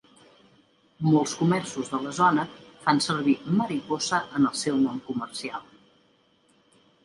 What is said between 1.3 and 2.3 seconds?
comerços de la